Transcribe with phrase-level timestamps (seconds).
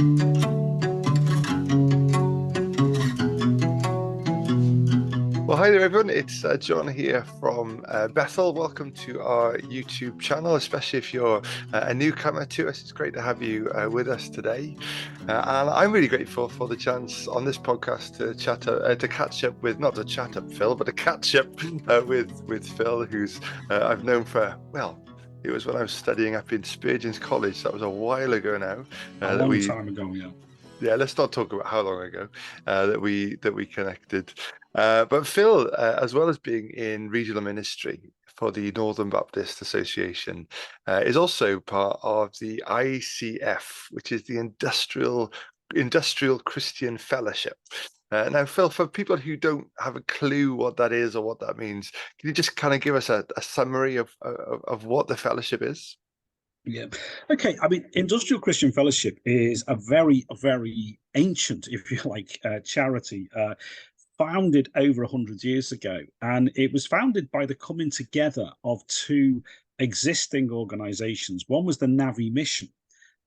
[0.00, 0.08] Well,
[5.58, 6.08] hi there, everyone.
[6.08, 8.54] It's uh, Jon here from uh, Bethel.
[8.54, 11.42] Welcome to our YouTube channel, especially if you're
[11.74, 12.80] uh, a newcomer to us.
[12.80, 14.74] It's great to have you uh, with us today.
[15.28, 19.06] Uh, and I'm really grateful for the chance on this podcast to chat, uh, to
[19.06, 21.62] catch up with, not to chat up Phil, but to catch up
[22.06, 23.38] with, with Phil, who's
[23.68, 24.98] I've known for, well,
[25.42, 27.62] it was when I was studying up in Spurgeon's College.
[27.62, 28.84] That was a while ago now.
[29.20, 30.30] a long we, time ago, yeah
[30.82, 32.26] yeah let's not talk about how long ago
[32.66, 34.32] uh, that we that we connected
[34.74, 39.60] uh, but Phil, uh, as well as being in regional ministry for the Northern Baptist
[39.62, 40.46] Association,
[40.86, 45.32] uh, is also part of the ICF, which is the Industrial
[45.74, 47.56] Industrial Christian Fellowship.
[48.12, 51.38] Uh, now, Phil, for people who don't have a clue what that is or what
[51.40, 54.84] that means, can you just kind of give us a, a summary of, of, of
[54.84, 55.96] what the fellowship is?
[56.64, 56.86] Yeah.
[57.30, 57.56] Okay.
[57.62, 63.28] I mean, Industrial Christian Fellowship is a very, very ancient, if you like, uh, charity.
[63.34, 63.54] Uh,
[64.20, 66.00] founded over 100 years ago.
[66.20, 69.42] And it was founded by the coming together of two
[69.78, 71.46] existing organizations.
[71.48, 72.68] One was the Navvy Mission,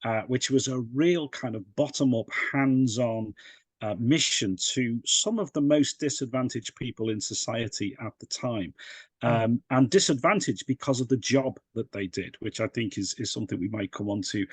[0.04, 3.34] uh, which was a real kind of bottom up, hands on
[3.82, 8.74] uh, mission to some of the most disadvantaged people in society at the time.
[9.22, 9.28] Hmm.
[9.28, 13.32] Um, and disadvantaged because of the job that they did, which I think is, is
[13.32, 14.46] something we might come on to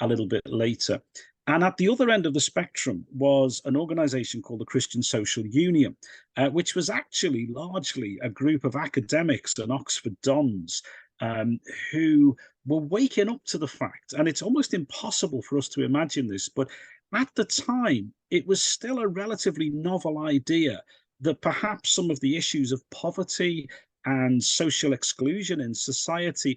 [0.00, 1.00] a little bit later.
[1.46, 5.46] And at the other end of the spectrum was an organization called the Christian Social
[5.46, 5.96] Union,
[6.36, 10.82] uh, which was actually largely a group of academics and Oxford Dons
[11.20, 11.60] um,
[11.92, 16.26] who were waking up to the fact, and it's almost impossible for us to imagine
[16.26, 16.68] this, but
[17.14, 20.82] at the time, it was still a relatively novel idea
[21.20, 23.68] that perhaps some of the issues of poverty
[24.04, 26.56] and social exclusion in society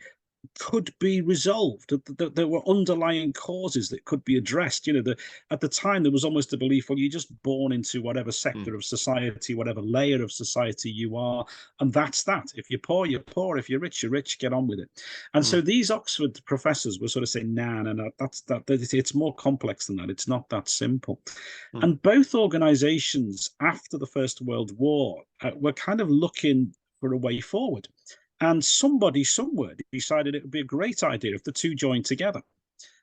[0.59, 1.89] could be resolved.
[2.17, 4.87] That There were underlying causes that could be addressed.
[4.87, 5.17] You know, the,
[5.49, 8.71] at the time there was almost a belief, well, you're just born into whatever sector
[8.71, 8.75] mm.
[8.75, 11.45] of society, whatever layer of society you are,
[11.79, 12.51] and that's that.
[12.55, 13.57] If you're poor, you're poor.
[13.57, 14.39] If you're rich, you're rich.
[14.39, 14.89] Get on with it.
[15.33, 15.47] And mm.
[15.47, 18.63] so these Oxford professors were sort of saying, nah, no, no, that's that.
[18.67, 20.09] It's more complex than that.
[20.09, 21.21] It's not that simple.
[21.75, 21.83] Mm.
[21.83, 27.17] And both organisations after the First World War uh, were kind of looking for a
[27.17, 27.87] way forward.
[28.41, 32.41] And somebody somewhere decided it would be a great idea if the two joined together.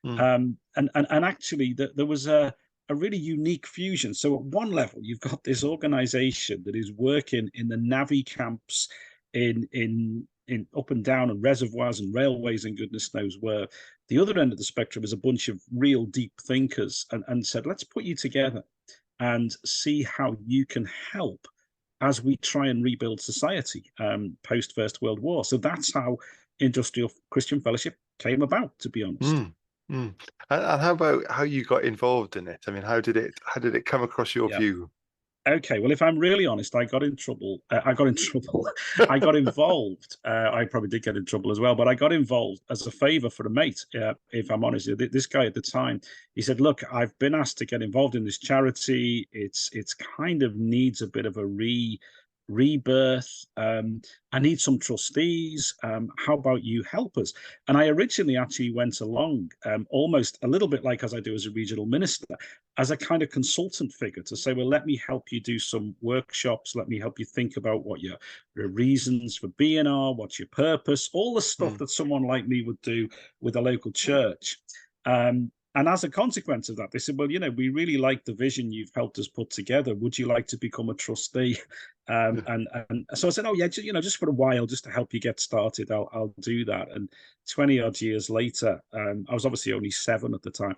[0.04, 0.20] Mm.
[0.20, 2.52] Um, and, and, and actually, the, there was a,
[2.88, 4.14] a really unique fusion.
[4.14, 8.88] So, at one level, you've got this organization that is working in the navvy camps
[9.32, 13.66] in, in, in up and down and reservoirs and railways and goodness knows where.
[14.08, 17.46] The other end of the spectrum is a bunch of real deep thinkers and, and
[17.46, 18.64] said, let's put you together
[19.20, 21.46] and see how you can help
[22.00, 25.44] as we try and rebuild society um, post First World War.
[25.44, 26.18] So that's how
[26.60, 29.34] Industrial Christian Fellowship came about, to be honest.
[29.34, 29.52] Mm,
[29.90, 30.14] mm.
[30.50, 32.60] And, and, how about how you got involved in it?
[32.66, 34.58] I mean, how did it how did it come across your yeah.
[34.58, 34.90] view?
[35.52, 37.60] Okay, well, if I'm really honest, I got in trouble.
[37.70, 38.68] Uh, I got in trouble.
[39.08, 40.16] I got involved.
[40.24, 42.90] Uh, I probably did get in trouble as well, but I got involved as a
[42.90, 43.84] favor for a mate.
[43.94, 46.00] Uh, if I'm honest, this guy at the time,
[46.34, 49.28] he said, "Look, I've been asked to get involved in this charity.
[49.32, 51.98] It's it's kind of needs a bit of a re."
[52.48, 53.44] rebirth.
[53.56, 54.00] Um,
[54.32, 55.74] I need some trustees.
[55.82, 57.32] Um, how about you help us?
[57.68, 61.34] And I originally actually went along um, almost a little bit like as I do
[61.34, 62.26] as a regional minister,
[62.78, 65.96] as a kind of consultant figure to say, well, let me help you do some
[66.00, 66.76] workshops.
[66.76, 68.16] Let me help you think about what your,
[68.54, 71.78] your reasons for being are, what's your purpose, all the stuff mm.
[71.78, 73.08] that someone like me would do
[73.40, 74.58] with a local church.
[75.04, 78.24] Um, and as a consequence of that, they said, "Well, you know, we really like
[78.24, 79.94] the vision you've helped us put together.
[79.94, 81.56] Would you like to become a trustee?"
[82.10, 84.84] Um, and and so I said, "Oh yeah, you know, just for a while, just
[84.84, 87.10] to help you get started, I'll I'll do that." And
[87.46, 90.74] twenty odd years later, um, I was obviously only seven at the time,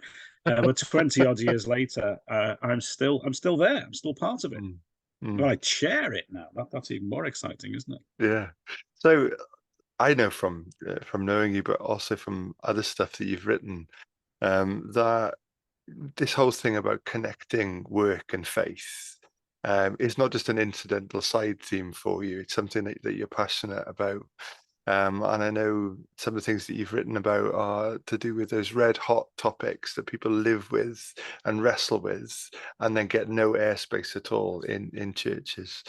[0.46, 3.76] uh, but twenty odd years later, uh, I'm still I'm still there.
[3.76, 4.60] I'm still part of it.
[4.60, 4.78] Mm.
[5.22, 5.44] Mm.
[5.44, 6.48] I chair it now.
[6.56, 8.02] That, that's even more exciting, isn't it?
[8.18, 8.48] Yeah.
[8.94, 9.30] So
[10.00, 13.86] I know from uh, from knowing you, but also from other stuff that you've written
[14.42, 15.34] um, that
[16.16, 19.16] this whole thing about connecting work and faith
[19.64, 22.40] um, is not just an incidental side theme for you.
[22.40, 24.22] It's something that, that you're passionate about.
[24.86, 28.34] Um, and I know some of the things that you've written about are to do
[28.34, 31.14] with those red hot topics that people live with
[31.44, 32.50] and wrestle with,
[32.80, 35.84] and then get no airspace at all in in churches.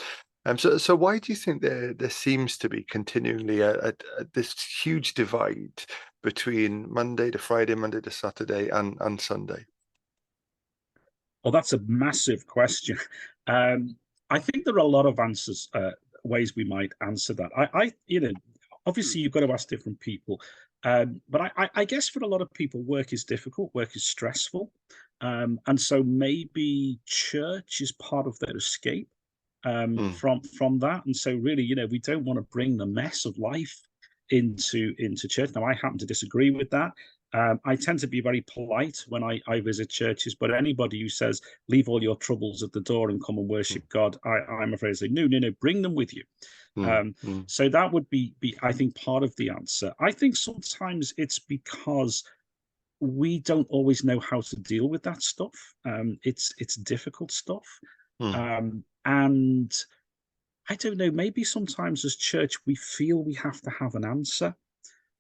[0.46, 3.94] Um, so, so why do you think there there seems to be continually a, a,
[4.20, 5.84] a, this huge divide
[6.24, 9.66] between Monday to Friday, Monday to Saturday, and and Sunday?
[11.44, 12.98] Well, that's a massive question.
[13.48, 13.98] Um,
[14.30, 15.90] I think there are a lot of answers, uh,
[16.24, 17.50] ways we might answer that.
[17.58, 18.32] I, I, you know,
[18.86, 20.40] obviously you've got to ask different people,
[20.84, 23.96] um, but I, I, I guess for a lot of people, work is difficult, work
[23.96, 24.72] is stressful.
[25.22, 29.10] Um, and so maybe church is part of their escape
[29.64, 30.14] um, Mm.
[30.16, 31.06] from from that.
[31.06, 33.82] And so really, you know, we don't want to bring the mess of life
[34.30, 35.52] into into church.
[35.56, 36.92] Now, I happen to disagree with that.
[37.34, 41.08] Um, I tend to be very polite when I, I visit churches, but anybody who
[41.08, 44.74] says leave all your troubles at the door and come and worship God, I, I'm
[44.74, 46.24] afraid to say no, no, no, bring them with you.
[46.78, 49.94] Mm, Um, mm, so that would be, be, I think, part of the answer.
[50.00, 52.24] I think sometimes it's because
[53.00, 55.56] we don't always know how to deal with that stuff.
[55.86, 57.66] Um, it's it's difficult stuff,
[58.22, 59.74] mm, um, and
[60.70, 61.12] I don't know.
[61.12, 64.56] Maybe sometimes as church we feel we have to have an answer,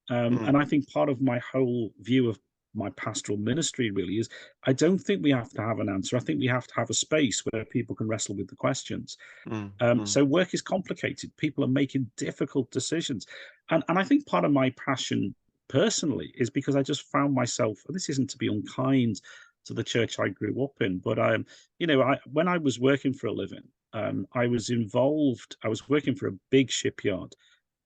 [0.09, 0.47] um, Mm.
[0.47, 2.39] and I think part of my whole view of
[2.73, 4.29] my pastoral ministry really is
[4.63, 6.15] I don't think we have to have an answer.
[6.15, 9.17] I think we have to have a space where people can wrestle with the questions.
[9.47, 11.35] mm, Um, mm, so work is complicated.
[11.37, 13.27] People are making difficult decisions,
[13.69, 15.35] and and I think part of my passion
[15.67, 17.79] personally is because I just found myself.
[17.87, 19.21] and This isn't to be unkind
[19.65, 21.45] to the church I grew up in, but um,
[21.79, 25.55] you know, I when I was working for a living, um, I was involved.
[25.63, 27.35] I was working for a big shipyard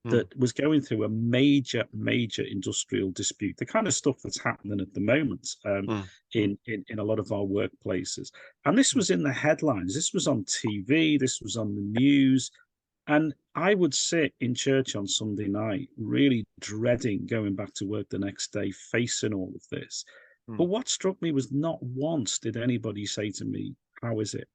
[0.06, 0.12] Mm.
[0.12, 3.58] that was going through a major, major industrial dispute.
[3.58, 6.10] The kind of stuff that's happening at the moment um, Mm.
[6.34, 8.32] in, in in a lot of our workplaces.
[8.66, 9.96] And this was in the headlines.
[9.96, 11.18] This was on TV.
[11.20, 12.52] This was on the news.
[13.08, 18.08] And I would sit in church on Sunday night, really dreading going back to work
[18.10, 20.06] the next day, facing all of this.
[20.50, 20.58] Mm.
[20.58, 24.48] But what struck me was not once did anybody say to me, How is it?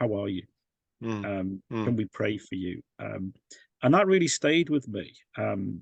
[0.00, 0.44] How are you?
[1.02, 1.84] mm, Um, Mm.
[1.84, 2.82] Can we pray for you?
[2.98, 3.34] Um,
[3.82, 5.80] and that really stayed with me um,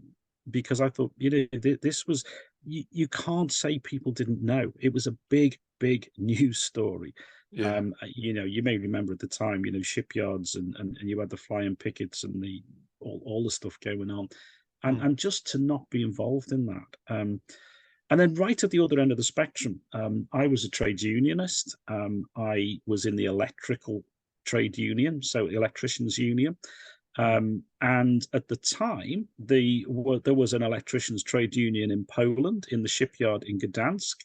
[0.50, 2.24] because I thought, you know, th- this was,
[2.64, 4.72] you, you can't say people didn't know.
[4.80, 7.14] It was a big, big news story.
[7.50, 7.76] yeah.
[7.76, 10.96] Um, uh, you know, you may remember at the time, you know, shipyards and, and,
[10.98, 12.62] and you had the flying pickets and the
[13.00, 14.28] all, all the stuff going on.
[14.82, 15.04] And Mm.
[15.06, 16.96] and just to not be involved in that.
[17.08, 17.40] Um,
[18.10, 21.02] and then right at the other end of the spectrum, um, I was a trade
[21.02, 21.76] unionist.
[21.88, 24.04] Um, I was in the electrical
[24.44, 26.56] trade union, so electricians union.
[27.18, 29.86] Um, and at the time, the
[30.24, 34.16] there was an electricians trade union in Poland in the shipyard in Gdansk,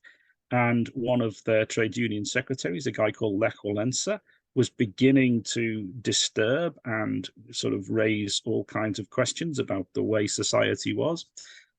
[0.52, 4.20] and one of their trade union secretaries, a guy called Lech Walesa,
[4.54, 10.28] was beginning to disturb and sort of raise all kinds of questions about the way
[10.28, 11.26] society was.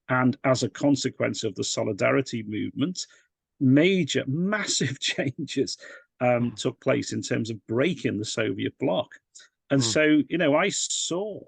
[0.08, 3.06] And as a consequence of the solidarity movement,
[3.60, 5.78] major, massive changes
[6.20, 6.56] um, Mm.
[6.56, 9.08] took place in terms of breaking the Soviet bloc.
[9.70, 9.84] And Mm.
[9.84, 11.40] so, you know, I saw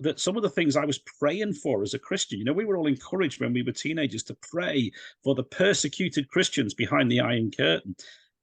[0.00, 2.64] that some of the things I was praying for as a Christian, you know, we
[2.64, 4.90] were all encouraged when we were teenagers to pray
[5.22, 7.94] for the persecuted Christians behind the Iron Curtain.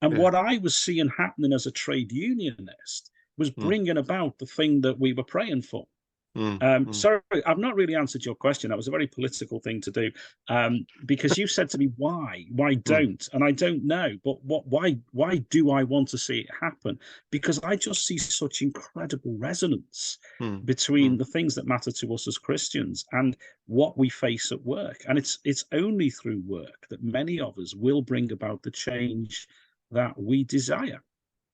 [0.01, 0.19] And Yeah.
[0.19, 3.61] what I was seeing happening as a trade unionist was Mm.
[3.61, 5.87] bringing about the thing that we were praying for.
[6.35, 8.69] Mm, Um, mm, Sorry, I've not really answered your question.
[8.69, 10.11] That was a very political thing to do,
[10.47, 12.45] um, because you said to me, "Why?
[12.51, 14.17] Why don't?" And I don't know.
[14.23, 14.65] But what?
[14.67, 14.97] Why?
[15.11, 16.99] Why do I want to see it happen?
[17.31, 21.17] Because I just see such incredible resonance mm, between Mm.
[21.19, 23.37] the things that matter to us as Christians and
[23.67, 25.03] what we face at work.
[25.07, 29.47] And it's it's only through work that many of us will bring about the change
[29.91, 31.03] that we desire.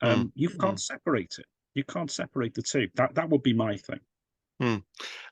[0.02, 1.46] Um, you can't separate it.
[1.76, 2.90] You can't separate the two.
[2.96, 4.00] That that would be my thing.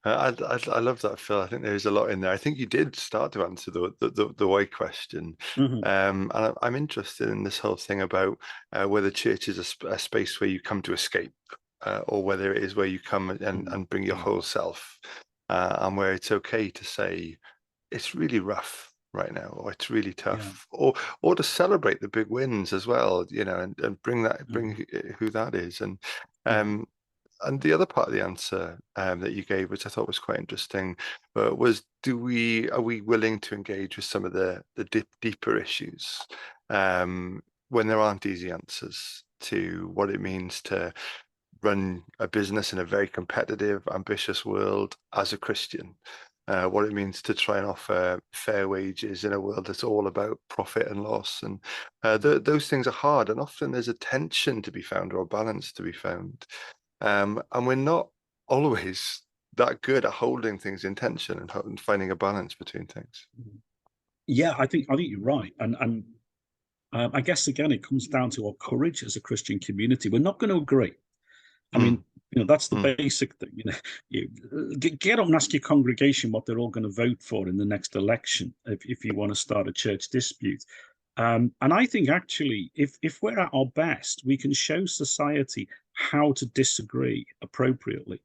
[0.04, 1.42] Uh, I, I I love that, Phil.
[1.42, 2.32] I think there's a lot in there.
[2.32, 5.84] I think you did start to answer the the, the, the why question, Mhm.
[5.84, 8.40] um, and I, I'm interested in this whole thing about
[8.74, 11.34] uh, whether church is a, a space where you come to escape,
[11.84, 14.24] uh, or whether it is where you come and, Mm, and bring your mm.
[14.24, 15.00] whole self,
[15.50, 17.38] uh, and where it's okay to say
[17.92, 22.28] it's really rough right now, or it's really tough, or or to celebrate the big
[22.30, 24.86] wins as well, you know, and, and bring that bring
[25.20, 26.00] who- that is, and
[26.46, 26.88] um,
[27.44, 30.20] and the other part of the answer um, that you gave, which I thought was
[30.20, 30.96] quite interesting,
[31.36, 35.08] uh, was: Do we are we willing to engage with some of the the deep,
[35.22, 36.20] deeper issues
[36.70, 40.94] um, when there aren't easy answers to what it means to
[41.64, 45.96] run a business in a very competitive, ambitious world as a Christian?
[46.48, 50.08] Uh, what it means to try and offer fair wages in a world that's all
[50.08, 51.60] about profit and loss, and
[52.04, 55.22] uh, th- those things are hard, and often there's a tension to be found or
[55.22, 56.46] a balance to be found
[57.02, 58.10] um, and we're not
[58.48, 59.22] always
[59.58, 63.28] that good at holding things in tension and, and finding a balance between things.
[64.28, 66.04] Yeah, I think I think you're right, and and
[66.94, 70.10] um, I guess again it comes down to our courage as a Christian community.
[70.10, 70.94] We're not going to agree.
[71.74, 71.84] I Mm.
[71.84, 72.98] mean, you know, that's the Mm.
[72.98, 73.52] basic thing.
[73.56, 73.78] You know,
[74.10, 77.22] you uh, get, get up and ask your congregation what they're all going to vote
[77.22, 80.64] for in the next election if if you want to start a church dispute.
[81.18, 85.68] Um, and I think actually, if if we're at our best, we can show society
[86.10, 88.22] how to disagree appropriately.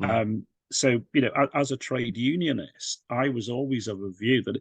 [0.00, 0.10] Mm.
[0.10, 4.58] Um, so, you know, as a trade unionist, I was always of a view that,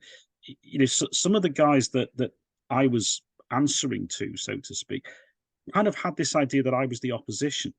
[0.61, 2.31] you know, some of the guys that that
[2.69, 5.05] I was answering to, so to speak,
[5.73, 7.73] kind of had this idea that I was the opposition.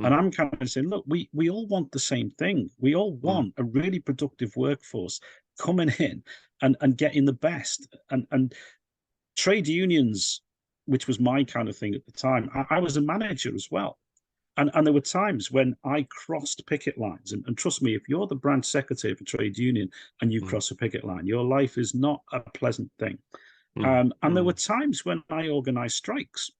[0.00, 0.06] Mm.
[0.06, 2.70] And I'm kind of saying, look, we we all want the same thing.
[2.78, 5.20] We all want a really productive workforce
[5.58, 6.22] coming in
[6.62, 7.94] and and getting the best.
[8.10, 8.54] And and
[9.36, 10.42] trade unions,
[10.86, 13.68] which was my kind of thing at the time, I, I was a manager as
[13.70, 13.98] well.
[14.56, 17.32] And, and there were times when I crossed picket lines.
[17.32, 20.48] And, and trust me, if you're the branch secretary for trade union and you Mm.
[20.48, 23.18] cross a picket line, your life is not a pleasant thing.
[23.78, 23.84] Mm.
[23.86, 24.46] Um, and there Mm.
[24.46, 26.50] were times when I organized strikes.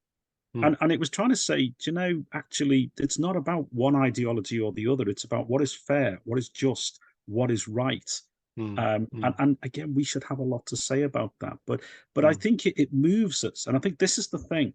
[0.54, 0.66] Mm.
[0.66, 3.96] And, and it was trying to say, do you know, actually, it's not about one
[3.96, 5.08] ideology or the other.
[5.08, 8.20] It's about what is fair, what is just, what is right.
[8.58, 8.78] Mm.
[8.78, 9.24] Um, Mm.
[9.26, 11.58] and, and again, we should have a lot to say about that.
[11.66, 11.80] But
[12.14, 12.40] but I Mm.
[12.42, 13.66] think it, it moves us.
[13.66, 14.74] And I think this is the thing.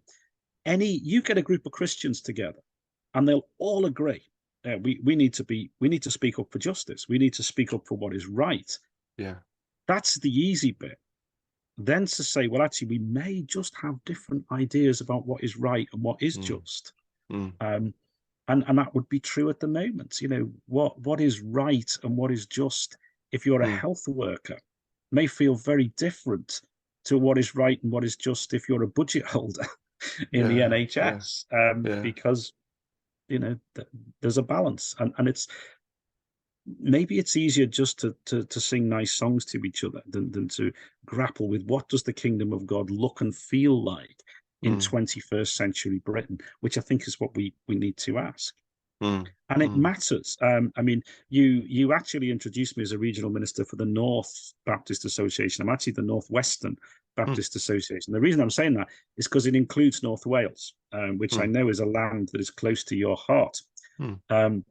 [0.64, 2.60] Any you get a group of Christians together
[3.14, 4.22] and they'll all agree.
[4.64, 7.08] Uh, we, we need to be we need to speak up for justice.
[7.08, 8.70] We need to speak up for what is right.
[9.18, 9.36] Yeah.
[9.88, 10.98] That's the easy bit.
[11.78, 15.88] Then to say, well, actually, we may just have different ideas about what is right
[15.92, 16.42] and what is Mm.
[16.44, 16.92] just.
[17.32, 17.52] Mm.
[17.60, 17.94] Um,
[18.48, 20.20] and and that would be true at the moment.
[20.20, 22.96] You know what what is right and what is just.
[23.32, 23.78] If you're a Mm.
[23.78, 24.58] health worker,
[25.10, 26.60] may feel very different
[27.04, 29.66] to what is right and what is just if you're a budget holder
[30.32, 32.00] in the Yeah, yeah, NHS, um, yeah.
[32.00, 32.52] because
[33.32, 33.88] you know th-
[34.20, 35.48] there's a balance, and and it's
[36.78, 40.48] maybe it's easier just to to to sing nice songs to each other than than
[40.48, 40.72] to
[41.06, 44.22] grapple with what does the kingdom of God look and feel like
[44.62, 44.90] in Mm.
[44.90, 48.54] 21st century Britain, which I think is what we we need to ask
[49.02, 49.26] Mm.
[49.50, 49.76] and it Mm.
[49.76, 50.36] matters.
[50.40, 54.54] Um, I mean, you you actually introduced me as a regional minister for the North
[54.64, 55.62] Baptist Association.
[55.62, 56.76] I'm actually the Northwestern
[57.16, 58.12] Baptist Association.
[58.12, 61.50] The reason I'm saying that is because it includes North Wales, um, which I Mm.
[61.52, 63.60] know is a land that is close to your heart.
[64.00, 64.20] Mm.
[64.30, 64.64] Um,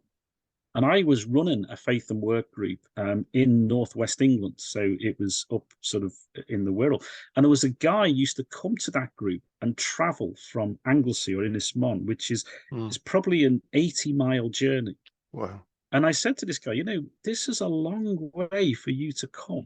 [0.76, 5.20] and I was running a faith and work group um, in Northwest England, so it
[5.20, 6.14] was up sort of
[6.48, 7.04] in the Wirral.
[7.36, 11.36] And there was a guy used to come to that group and travel from Anglesey
[11.36, 12.88] or Ynys Môn, which is Mm.
[12.88, 14.96] it's probably an 80 mile journey.
[15.34, 15.62] Wow.
[15.92, 19.12] And I said to this guy, you know, this is a long way for you
[19.12, 19.66] to come.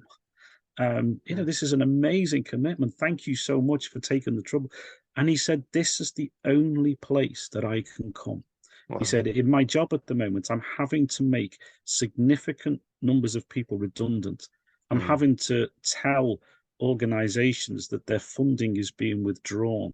[0.78, 2.96] Um, you know, this is an amazing commitment.
[2.96, 4.72] Thank you so much for taking the trouble.
[5.16, 8.44] And he said, This is the only place that I can come.
[8.90, 9.00] Wow.
[9.00, 13.48] He said, In my job at the moment, I'm having to make significant numbers of
[13.50, 14.48] people redundant.
[14.92, 15.08] I'm Mm.
[15.08, 16.40] having to tell
[16.82, 19.92] organizations that their funding is being withdrawn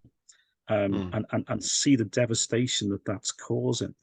[0.68, 1.10] um, Mm.
[1.16, 3.94] and, and, and see the devastation that that's causing.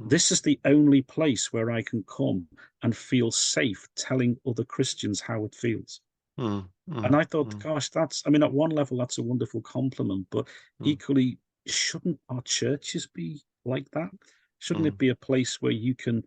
[0.00, 0.08] Mm.
[0.08, 2.48] This is the only place where I can come
[2.82, 6.00] and feel safe telling other Christians how it feels.
[6.38, 6.68] Mm.
[6.88, 7.04] Mm.
[7.06, 7.62] And I thought, Mm.
[7.62, 10.48] gosh, that's, I mean, at one level, that's a wonderful compliment, but
[10.82, 14.10] equally, shouldn't our churches be like that?
[14.58, 14.88] Shouldn't Mm.
[14.88, 16.22] it be a place where you can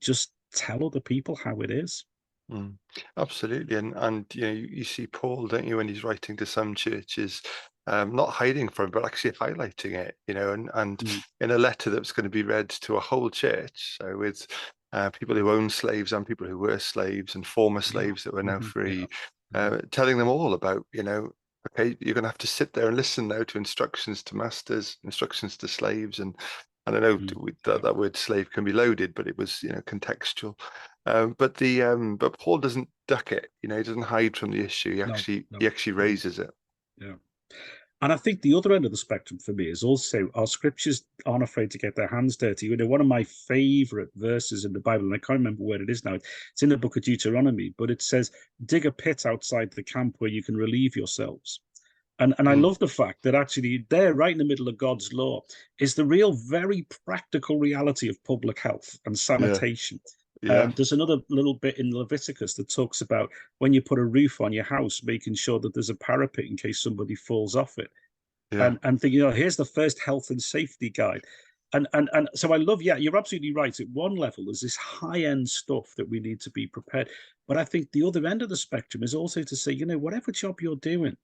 [0.00, 2.04] just tell other people how it is?
[2.50, 2.78] Mm,
[3.18, 6.46] absolutely, and and you know you, you see Paul, don't you, when he's writing to
[6.46, 7.42] some churches,
[7.86, 11.22] um, not hiding from, but actually highlighting it, you know, and and Mm.
[11.40, 14.46] in a letter that's going to be read to a whole church, so with
[14.92, 18.42] uh, people who own slaves and people who were slaves and former slaves that were
[18.42, 18.72] now Mhm.
[18.72, 19.06] free,
[19.52, 19.60] Yeah.
[19.60, 21.30] uh, telling them all about, you know,
[21.70, 24.96] okay, you're going to have to sit there and listen now to instructions to masters,
[25.04, 26.34] instructions to slaves, and
[26.88, 27.28] and I know Mm.
[27.34, 30.58] w- that that word slave can be loaded, but it was you know contextual.
[31.06, 34.50] Um, but the um, but Paul doesn't duck it, you know, he doesn't hide from
[34.50, 34.94] the issue.
[34.94, 35.58] He No, actually no.
[35.60, 36.50] he actually raises it.
[36.98, 37.14] Yeah.
[38.00, 41.04] And I think the other end of the spectrum for me is also our scriptures
[41.26, 42.66] aren't afraid to get their hands dirty.
[42.66, 45.82] You know, one of my favorite verses in the Bible, and I can't remember where
[45.82, 48.30] it is now, it's in the book of Deuteronomy, but it says,
[48.66, 51.60] dig a pit outside the camp where you can relieve yourselves.
[52.20, 52.62] And, and I Mm.
[52.62, 55.42] love the fact that actually there, right in the middle of God's law,
[55.78, 60.00] is the real, very practical reality of public health and sanitation.
[60.42, 64.04] Yeah, Um, there's another little bit in Leviticus that talks about when you put a
[64.04, 67.78] roof on your house, making sure that there's a parapet in case somebody falls off
[67.78, 67.90] it.
[68.52, 71.24] yeah, And and thinking, you know, here's the first health and safety guide.
[71.72, 73.78] And and and so I love, yeah, you're absolutely right.
[73.78, 77.10] At one level, there's this high-end stuff that we need to be prepared.
[77.46, 79.98] But I think the other end of the spectrum is also to say, you know,
[79.98, 81.16] whatever job you're doing,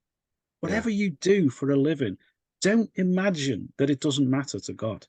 [0.61, 2.17] whatever you do for a living,
[2.61, 5.05] don't imagine that it doesn't matter to God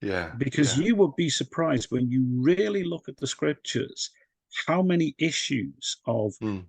[0.00, 0.84] yeah, because yeah.
[0.84, 4.10] you would be surprised when you really look at the scriptures
[4.66, 6.66] how many issues of Mm.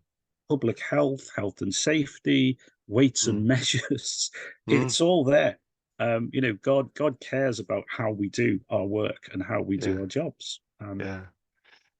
[0.49, 2.57] public health health and safety
[2.87, 4.31] weights and measures
[4.67, 4.81] Mm.
[4.83, 5.59] it's all there
[5.99, 9.77] um you know god god cares about how we do our work and how we
[9.77, 9.99] do Yeah.
[10.01, 11.25] our jobs um Yeah.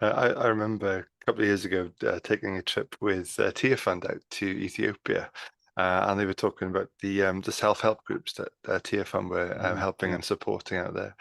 [0.02, 4.10] I, I remember a couple of years ago uh, taking a trip with uh, Tearfund
[4.10, 5.30] out to Ethiopia,
[5.80, 9.30] uh, and they were talking about the um, the self help groups that uh, Fund
[9.30, 11.16] were um, Mm, helping and supporting out there.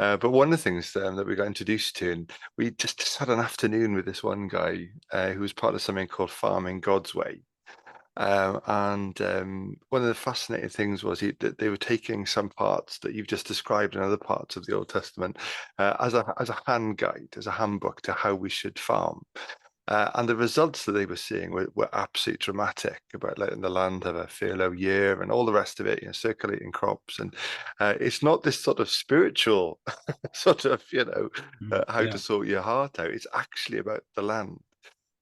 [0.00, 2.98] Uh, but one of the things um, that we got introduced to, and we just,
[2.98, 6.30] just had an afternoon with this one guy uh, who was part of something called
[6.30, 7.42] Farming God's Way.
[8.16, 12.48] Um, and um, one of the fascinating things was he, that they were taking some
[12.48, 15.38] parts that you've just described in other parts of the Old Testament
[15.78, 19.22] uh, as a as a hand guide, as a handbook to how we should farm.
[19.90, 23.68] Uh, and the results that they were seeing were, were absolutely dramatic about letting the
[23.68, 27.18] land have a furlough year and all the rest of it, you know, circulating crops.
[27.18, 27.34] And
[27.80, 29.80] uh, it's not this sort of spiritual
[30.32, 31.28] sort of, you know,
[31.60, 32.06] Mm, uh, how yeah.
[32.06, 33.10] to sort your heart out.
[33.10, 34.60] It's actually about the land.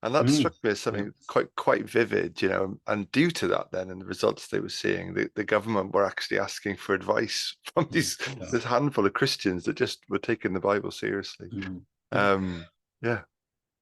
[0.03, 2.79] And that Mm, struck me as something quite quite vivid, you know.
[2.87, 6.05] And due to that, then, and the results they were seeing, the, the government were
[6.05, 8.53] actually asking for advice from Mm, these yeah.
[8.53, 11.53] this handful of Christians that just were taking the Bible seriously.
[11.53, 11.87] Mm.
[12.13, 12.71] Um,
[13.03, 13.25] yeah.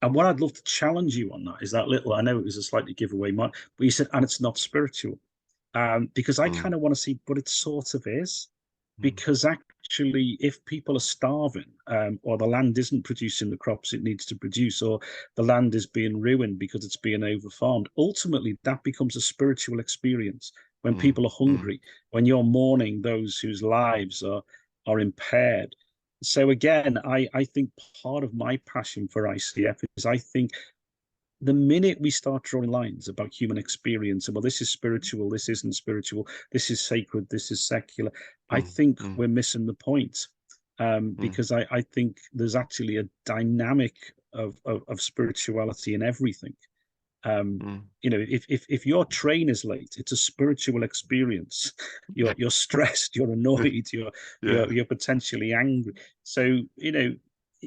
[0.07, 2.45] And what I'd love to challenge you on that is that little, I know it
[2.45, 5.19] was a slightly giveaway, Mark, but you said, and it's not spiritual.
[5.75, 6.55] Um, because I Mm.
[6.63, 8.49] kind of want to see, but it sort of is.
[9.01, 9.03] Mm.
[9.03, 14.05] Because actually, if people are starving, um, or the land isn't producing the crops it
[14.05, 15.01] needs to produce, or
[15.35, 20.53] the land is being ruined because it's being overfarmed, ultimately that becomes a spiritual experience
[20.83, 21.71] when Mm, people are mm.
[21.71, 24.45] hungry, when you're mourning those whose lives are
[24.87, 25.75] are impaired.
[26.23, 27.71] So again, I, I think
[28.03, 30.53] part of my passion for ICF is I think
[31.43, 35.49] the minute we start drawing lines about human experience and well, this is spiritual, this
[35.51, 38.11] isn't spiritual, this is sacred, this is secular,
[38.49, 39.17] I Mm, think mm.
[39.17, 40.19] we're missing the point.
[40.79, 41.21] Um, Mm.
[41.21, 43.95] because I, I think there's actually a dynamic
[44.35, 46.55] of, of, of spirituality in everything.
[47.27, 47.83] Um, Mm.
[48.03, 51.73] you know, if, if if your train is late, it's a spiritual experience.
[52.15, 54.53] You're you're stressed, you're annoyed, you're Yeah.
[54.53, 55.95] you're you're potentially angry.
[56.23, 57.17] So you know,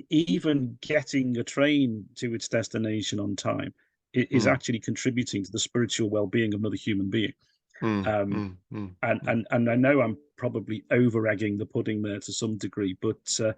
[0.09, 3.73] even getting a train to its destination on time
[4.13, 4.53] is Mm.
[4.53, 7.33] actually contributing to the spiritual well-being of another human being.
[7.81, 9.27] Mm, Um, mm, mm, and mm.
[9.27, 13.39] and and I know I'm probably over egging the pudding there to some degree, but
[13.39, 13.53] uh,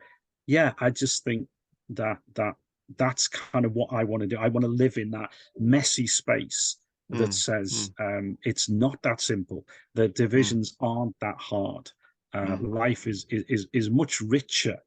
[0.47, 1.47] yeah, I just think
[1.89, 2.55] that that
[2.97, 4.37] that's kind of what I want to do.
[4.37, 6.77] I want to live in that messy space
[7.09, 9.65] that Mm, says um, it's not that simple.
[9.95, 11.91] The divisions aren't that hard.
[12.33, 12.61] Uh, Mm.
[12.61, 14.77] Life is, is is much richer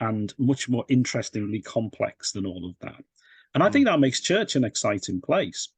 [0.00, 3.02] and much more interestingly complex than all of that.
[3.54, 5.68] And I think that makes church an exciting place.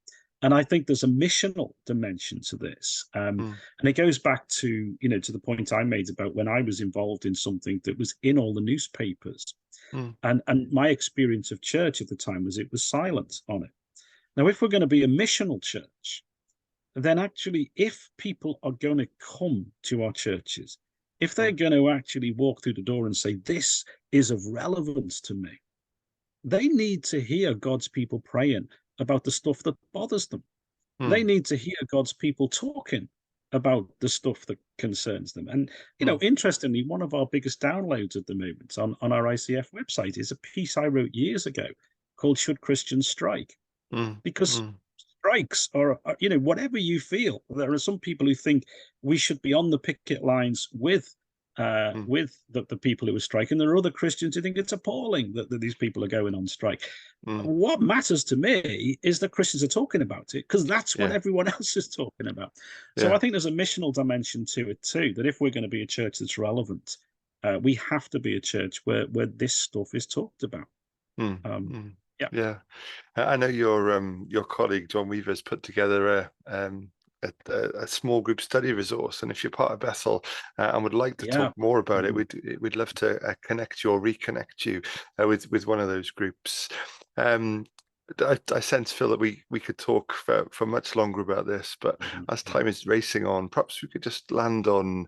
[0.42, 3.06] And I think there's a missional dimension to this.
[3.14, 3.60] Um, Mm.
[3.80, 6.62] and it goes back to you know to the point I made about when I
[6.62, 9.54] was involved in something that was in all the newspapers,
[9.92, 10.16] Mm.
[10.22, 13.70] and and my experience of church at the time was it was silent on it.
[14.36, 16.24] Now, if we're going to be a missional church,
[16.94, 20.78] then actually, if people are going to come to our churches,
[21.20, 25.20] if they're going to actually walk through the door and say this is of relevance
[25.22, 25.60] to me,
[26.44, 30.44] they need to hear God's people praying about the stuff that bothers them
[31.08, 31.26] they Mm.
[31.26, 33.08] need to hear God's people talking
[33.52, 35.48] about the stuff that concerns them.
[35.48, 39.24] And you know, interestingly, one of our biggest downloads at the moment on, on our
[39.24, 41.66] ICF website is a piece I wrote years ago
[42.16, 43.56] called Should Christians Strike?
[43.92, 44.22] Mm.
[44.22, 44.80] Because Mm.
[44.96, 48.64] strikes are, are, you know, whatever you feel, there are some people who think
[49.02, 51.16] we should be on the picket lines with
[51.60, 52.06] uh, Mm.
[52.06, 53.58] with the, the people who are striking.
[53.58, 56.46] There are other Christians who think it's appalling that, that these people are going on
[56.46, 56.82] strike.
[57.26, 57.44] Mm.
[57.44, 61.16] What matters to me is that Christians are talking about it because that's what Yeah.
[61.16, 62.52] everyone else is talking about.
[62.98, 63.14] So Yeah.
[63.14, 65.12] I think there's a missional dimension to it too.
[65.14, 66.96] That if we're going to be a church that's relevant,
[67.42, 70.68] uh, we have to be a church where where this stuff is talked about.
[71.20, 71.44] Mm.
[71.44, 71.92] Um, Mm.
[72.20, 72.28] yeah.
[72.32, 72.56] Yeah.
[73.16, 76.90] I I know your um your colleague John Weaver has put together a um
[77.22, 77.32] a,
[77.80, 80.24] a, small group study resource, and if you're part of Bethel
[80.58, 81.36] uh, and would like to Yeah.
[81.36, 82.16] talk more about it, Mhm.
[82.16, 84.82] we'd we'd love to uh, connect you or reconnect you
[85.20, 86.68] uh, with with one of those groups.
[87.16, 87.66] Um,
[88.18, 91.76] I, I sense Phil that we we could talk for for much longer about this,
[91.80, 92.24] but Mhm.
[92.28, 95.06] as time is racing on, perhaps we could just land on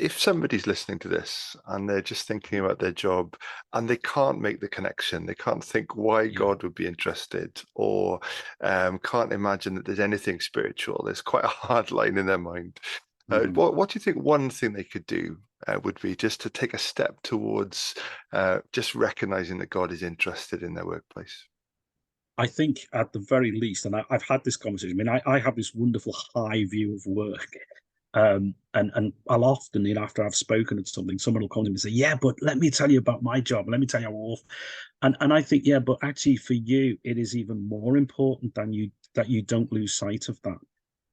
[0.00, 3.36] if somebody's listening to this and they're just thinking about their job
[3.72, 8.20] and they can't make the connection, they can't think why God would be interested or
[8.62, 11.02] um, can't imagine that there's anything spiritual.
[11.04, 12.80] There's quite a hard line in their mind.
[13.30, 13.54] Uh, Mhm.
[13.54, 16.50] what, what do you think one thing they could do uh, would be just to
[16.50, 17.94] take a step towards
[18.32, 21.46] uh, just recognizing that God is interested in their workplace?
[22.38, 24.98] I think at the very least, and I, I've had this conversation.
[24.98, 27.46] I mean, I, I have this wonderful high view of work,
[28.14, 31.64] um, and and I'll often, you know, after I've spoken at something, someone will come
[31.64, 33.68] to me and say, "Yeah, but let me tell you about my job.
[33.68, 34.48] Let me tell you how awful."
[35.02, 38.72] And and I think, yeah, but actually, for you, it is even more important than
[38.72, 40.58] you that you don't lose sight of that,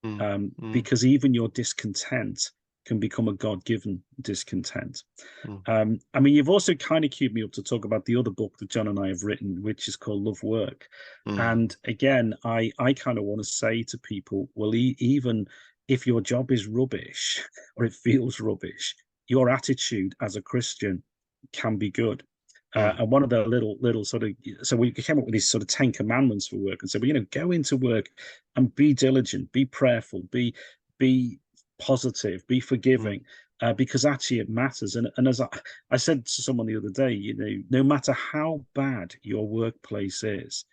[0.05, 0.71] Mm, um, mm.
[0.73, 2.51] because even your discontent
[2.85, 5.03] can become a God-given discontent.
[5.45, 5.67] Mm.
[5.67, 8.29] Um, I mean, you've also kind of queued me up to talk about the other
[8.31, 10.87] book that John and I have written, which is called Love Work.
[11.27, 15.47] Mm, And again, I I kind of want to say to people, well, e- even
[15.87, 17.41] if your job is rubbish
[17.77, 18.95] or it feels rubbish,
[19.27, 21.03] your attitude as a Christian
[21.53, 22.23] can be good.
[22.75, 22.99] Uh, Mm.
[22.99, 25.61] and one of the little little sort of so we came up with these sort
[25.61, 28.07] of ten commandments for work and said, well, you know, go into work
[28.55, 30.53] and be diligent, be prayerful, be
[30.99, 31.39] be
[31.79, 33.21] positive, be forgiving,
[33.61, 34.95] uh, because actually it matters.
[34.97, 35.47] And and as I,
[35.91, 40.23] I said to someone the other day, you know, no matter how bad your workplace
[40.23, 40.65] is,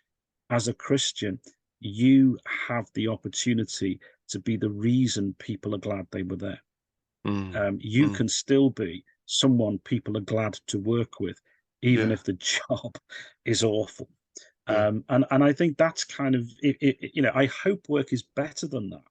[0.49, 1.39] as a Christian,
[1.79, 6.61] you have the opportunity to be the reason people are glad they were there.
[7.25, 7.65] Mm.
[7.67, 8.11] Um, you Mm.
[8.11, 11.41] can still be someone people are glad to work with,
[11.81, 12.11] even Yeah.
[12.11, 12.33] if the
[12.69, 12.97] job
[13.45, 14.09] is awful.
[14.67, 14.85] Yeah.
[14.87, 18.13] Um, and and I think that's kind of it, it, you know I hope work
[18.13, 19.03] is better than that.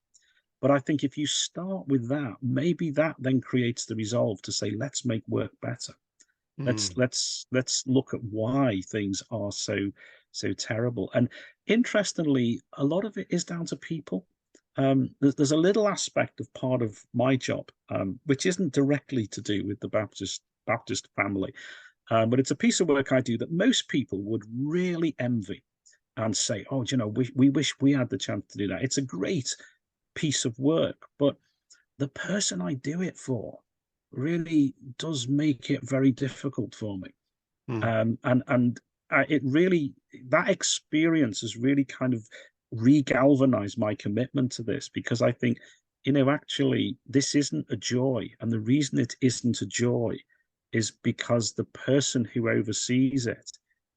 [0.61, 4.53] But I think if you start with that, maybe that then creates the resolve to
[4.53, 5.95] say, let's make work better.
[6.65, 6.97] Let's Mm.
[6.97, 9.93] let's let's look at why things are so
[10.33, 11.11] so terrible.
[11.15, 11.29] And
[11.67, 14.27] interestingly, a lot of it is down to people.
[14.77, 19.27] Um, there's, there's a little aspect of part of my job, um, which isn't directly
[19.29, 21.53] to do with the Baptist Baptist family,
[22.11, 25.63] um, but it's a piece of work I do that most people would really envy
[26.17, 28.83] and say, "Oh, you know, we we wish we had the chance to do that."
[28.83, 29.55] It's a great
[30.15, 31.37] piece of work, but
[31.99, 33.59] the person I do it for
[34.11, 37.11] really does make it very difficult for me.
[37.71, 37.85] Mm.
[37.85, 39.95] Um, and and uh, it really
[40.29, 42.27] that experience has really kind of
[42.75, 45.59] re-galvanized my commitment to this because I think,
[46.05, 50.17] you know, actually this isn't a joy, and the reason it isn't a joy
[50.73, 53.51] is because the person who oversees it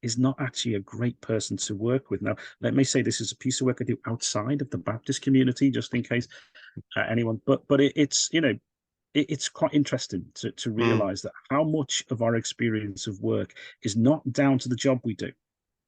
[0.03, 2.21] is not actually a great person to work with.
[2.21, 4.77] Now, let me say this is a piece of work I do outside of the
[4.77, 6.27] Baptist community, just in case
[6.95, 7.41] uh, anyone.
[7.45, 8.53] But but it, it's you know
[9.13, 10.75] it, it's quite interesting to to Mm.
[10.75, 15.01] realize that how much of our experience of work is not down to the job
[15.03, 15.31] we do,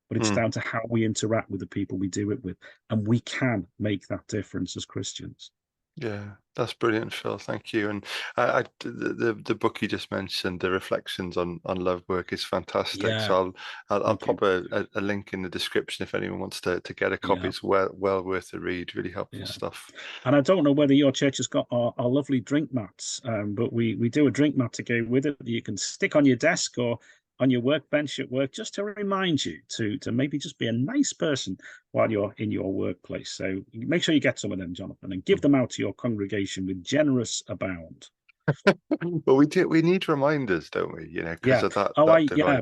[0.10, 0.36] but it's Mm.
[0.36, 2.58] down to how we interact with the people we do it with,
[2.90, 5.52] and we can make that difference as Christians.
[5.96, 7.38] Yeah, that's brilliant, Phil.
[7.38, 7.90] Thank you.
[7.90, 8.06] And
[8.38, 12.46] I, I the, the book you just mentioned, the reflections on on love work, is
[12.46, 13.04] fantastic.
[13.04, 13.56] Yeah, So I'll
[13.90, 16.94] I'll, I'll pop a, a, a link in the description if anyone wants to to
[16.94, 17.42] get a copy.
[17.42, 18.96] Yeah, It's well well worth a read.
[18.96, 19.46] Really helpful yeah.
[19.46, 19.92] stuff.
[20.24, 23.54] And I don't know whether your church has got our, our lovely drink mats, um,
[23.54, 26.16] but we we do a drink mat to go with it that you can stick
[26.16, 26.98] on your desk or
[27.40, 30.72] on your workbench at work, just to remind you to to maybe just be a
[30.72, 31.58] nice person
[31.92, 33.32] while you're in your workplace.
[33.32, 35.94] So make sure you get some of them, Jonathan, and give them out to your
[35.94, 38.10] congregation with generous abound.
[39.26, 41.08] But we do we need reminders, don't we?
[41.08, 41.66] You know, because Yeah.
[41.68, 42.62] of that Oh, that I yeah.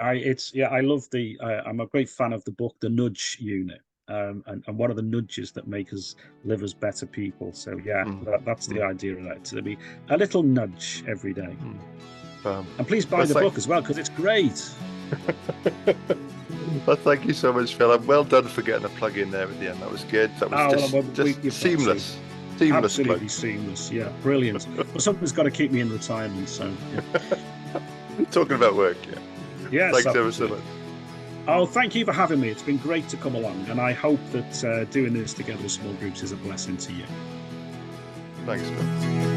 [0.00, 0.68] I it's yeah.
[0.68, 1.38] I love the.
[1.40, 3.80] Uh, I'm a great fan of the book, The Nudge Unit.
[4.08, 7.52] Um, and, and one of the nudges that make us live as better people.
[7.52, 8.24] So yeah, Mm.
[8.24, 8.90] that, that's the Mm.
[8.90, 9.44] idea of that.
[9.46, 9.76] To be
[10.10, 11.56] a little nudge every day.
[11.60, 11.80] Mm.
[12.46, 14.70] Um, And please buy the thank- book as well because it's great.
[16.86, 17.92] well, thank you so much, Phil.
[17.92, 19.80] And well done for getting a plug in there at the end.
[19.82, 20.30] That was good.
[20.38, 22.18] That was Oh, just, well, we- just seamless.
[22.56, 23.30] Seamless Absolutely plug.
[23.30, 23.90] seamless.
[23.92, 24.66] Yeah, brilliant.
[24.76, 26.48] but something's got to keep me in retirement.
[26.48, 27.80] So yeah.
[28.30, 29.18] Talking about work, yeah.
[29.70, 29.92] yes.
[29.92, 30.56] Thanks ever so absolutely.
[30.58, 30.66] much.
[31.48, 32.48] Oh, thank you for having me.
[32.48, 35.70] It's been great to come along, and I hope that uh, doing this together with
[35.72, 37.04] small groups is a blessing to you.
[38.46, 39.35] Thanks, Phil.